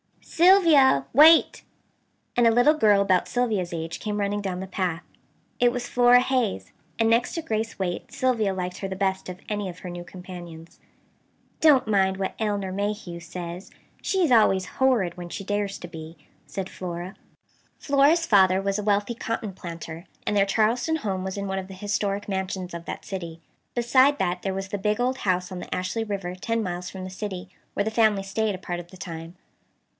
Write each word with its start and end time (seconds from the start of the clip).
"Sylvia! 0.23 1.05
Wait!" 1.13 1.61
and 2.35 2.47
a 2.47 2.51
little 2.51 2.73
girl 2.73 3.01
about 3.01 3.27
Sylvia's 3.27 3.71
age 3.73 3.99
came 3.99 4.19
running 4.19 4.41
down 4.41 4.59
the 4.59 4.65
path. 4.65 5.03
It 5.59 5.71
was 5.71 5.87
Flora 5.87 6.21
Hayes; 6.21 6.71
and, 6.97 7.07
next 7.07 7.35
to 7.35 7.43
Grace 7.43 7.77
Waite, 7.77 8.11
Sylvia 8.11 8.51
liked 8.51 8.79
her 8.79 8.87
the 8.87 8.95
best 8.95 9.29
of 9.29 9.39
any 9.47 9.69
of 9.69 9.79
her 9.79 9.89
new 9.91 10.03
companions. 10.03 10.79
"Don't 11.59 11.85
mind 11.87 12.17
what 12.17 12.33
Elinor 12.39 12.71
Mayhew 12.71 13.19
says. 13.19 13.69
She's 14.01 14.31
always 14.31 14.65
horrid 14.79 15.17
when 15.17 15.29
she 15.29 15.43
dares 15.43 15.77
to 15.77 15.87
be," 15.87 16.17
said 16.47 16.67
Flora. 16.69 17.13
Flora's 17.77 18.25
father 18.25 18.59
was 18.59 18.79
a 18.79 18.83
wealthy 18.83 19.13
cotton 19.13 19.53
planter, 19.53 20.05
and 20.25 20.35
their 20.35 20.47
Charleston 20.47 20.95
home 20.97 21.23
was 21.23 21.37
in 21.37 21.45
one 21.47 21.59
of 21.59 21.67
the 21.67 21.75
historic 21.75 22.27
mansions 22.27 22.73
of 22.73 22.85
that 22.85 23.05
city. 23.05 23.39
Beside 23.75 24.17
that 24.17 24.41
there 24.41 24.55
was 24.55 24.69
the 24.69 24.79
big 24.79 24.99
old 24.99 25.19
house 25.19 25.51
on 25.51 25.59
the 25.59 25.75
Ashley 25.75 26.03
River 26.03 26.33
ten 26.33 26.63
miles 26.63 26.89
from 26.89 27.03
the 27.03 27.11
city, 27.11 27.49
where 27.75 27.83
the 27.83 27.91
family 27.91 28.23
stayed 28.23 28.55
a 28.55 28.59
part 28.59 28.79
of 28.79 28.89
the 28.89 28.97
time. 28.97 29.35